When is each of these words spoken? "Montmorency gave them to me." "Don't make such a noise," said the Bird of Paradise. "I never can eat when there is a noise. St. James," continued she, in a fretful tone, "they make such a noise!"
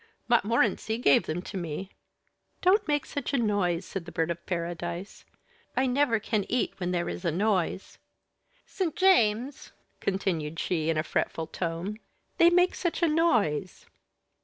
"Montmorency 0.27 0.97
gave 0.97 1.27
them 1.27 1.43
to 1.43 1.57
me." 1.57 1.91
"Don't 2.63 2.87
make 2.87 3.05
such 3.05 3.33
a 3.35 3.37
noise," 3.37 3.85
said 3.85 4.05
the 4.05 4.11
Bird 4.11 4.31
of 4.31 4.43
Paradise. 4.47 5.25
"I 5.77 5.85
never 5.85 6.19
can 6.19 6.43
eat 6.49 6.73
when 6.79 6.89
there 6.89 7.07
is 7.07 7.23
a 7.23 7.29
noise. 7.31 7.99
St. 8.65 8.95
James," 8.95 9.71
continued 9.99 10.57
she, 10.59 10.89
in 10.89 10.97
a 10.97 11.03
fretful 11.03 11.45
tone, 11.45 11.99
"they 12.39 12.49
make 12.49 12.73
such 12.73 13.03
a 13.03 13.07
noise!" 13.07 13.85